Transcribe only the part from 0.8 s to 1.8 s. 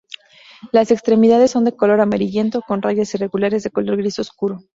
extremidades son de